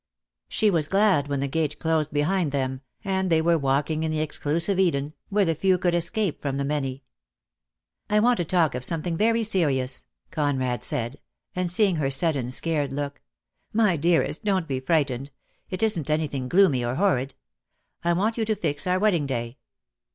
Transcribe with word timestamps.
She 0.47 0.71
was 0.71 0.87
glad 0.87 1.27
when 1.27 1.41
the 1.41 1.47
gate 1.47 1.77
closed 1.77 2.11
behind 2.11 2.51
them, 2.51 2.81
and 3.05 3.29
they 3.29 3.39
were 3.39 3.55
walking 3.59 4.01
in 4.01 4.09
the 4.09 4.19
exclusive 4.19 4.79
Eden, 4.79 5.13
where 5.29 5.45
the 5.45 5.53
few 5.53 5.77
could 5.77 5.93
escape 5.93 6.41
from 6.41 6.57
the 6.57 6.65
many. 6.65 7.03
"I 8.09 8.19
want 8.19 8.37
to 8.37 8.43
talk 8.43 8.73
of 8.73 8.83
something 8.83 9.15
very 9.15 9.43
serious," 9.43 10.05
Conrad 10.31 10.83
said, 10.83 11.19
and 11.55 11.69
seeing 11.69 11.97
her 11.97 12.09
sudden, 12.09 12.51
scared 12.51 12.91
look: 12.91 13.21
"My 13.73 13.95
dearest, 13.95 14.43
don't 14.43 14.67
be 14.67 14.79
frightened. 14.79 15.29
It 15.69 15.83
isn't 15.83 16.09
anything 16.09 16.49
gloomy 16.49 16.83
or 16.83 16.95
horrid. 16.95 17.35
I 18.03 18.13
want 18.13 18.39
you 18.39 18.45
to 18.45 18.55
fix 18.55 18.87
our 18.87 18.97
wedding 18.97 19.27
day. 19.27 19.59